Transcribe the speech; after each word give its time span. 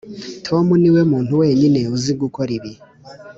tom 0.45 0.65
niwe 0.81 1.01
muntu 1.11 1.31
wenyine 1.41 1.79
uzi 1.95 2.11
gukora 2.21 2.51
ibi. 2.57 2.71